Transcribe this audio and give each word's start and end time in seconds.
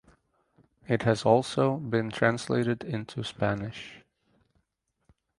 It 0.87 1.03
has 1.03 1.25
also 1.25 1.77
been 1.77 2.09
translated 2.09 2.83
into 2.83 3.23
Spanish. 3.23 4.03